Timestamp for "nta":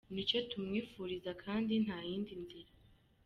1.83-1.97